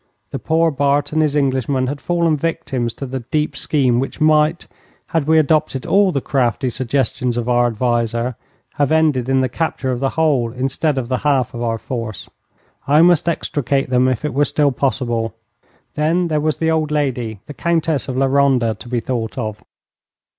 The 0.31 0.39
poor 0.39 0.71
Bart 0.71 1.11
and 1.13 1.21
his 1.21 1.35
Englishmen 1.37 1.85
had 1.85 2.01
fallen 2.01 2.35
victims 2.35 2.91
to 2.95 3.05
the 3.05 3.19
deep 3.19 3.55
scheme 3.55 3.99
which 3.99 4.19
might, 4.19 4.65
had 5.09 5.25
we 5.27 5.37
adopted 5.37 5.85
all 5.85 6.11
the 6.11 6.19
crafty 6.21 6.71
suggestions 6.71 7.37
of 7.37 7.47
our 7.47 7.67
adviser, 7.67 8.35
have 8.79 8.91
ended 8.91 9.29
in 9.29 9.41
the 9.41 9.47
capture 9.47 9.91
of 9.91 9.99
the 9.99 10.09
whole 10.17 10.51
instead 10.53 10.97
of 10.97 11.07
the 11.07 11.19
half 11.19 11.53
of 11.53 11.61
our 11.61 11.77
force. 11.77 12.27
I 12.87 13.03
must 13.03 13.29
extricate 13.29 13.91
them 13.91 14.07
if 14.07 14.25
it 14.25 14.33
were 14.33 14.43
still 14.45 14.71
possible. 14.71 15.35
Then 15.93 16.29
there 16.29 16.41
was 16.41 16.57
the 16.57 16.71
old 16.71 16.89
lady, 16.89 17.37
the 17.45 17.53
Countess 17.53 18.07
of 18.07 18.17
La 18.17 18.25
Ronda, 18.25 18.73
to 18.73 18.89
be 18.89 19.01
thought 19.01 19.37
of. 19.37 19.61